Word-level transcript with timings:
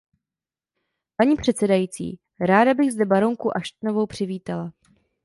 Paní 1.15 1.35
předsedající, 1.35 2.19
ráda 2.39 2.73
bych 2.73 2.91
zde 2.91 3.05
baronku 3.05 3.57
Ashtonovou 3.57 4.05
přivítala. 4.05 4.73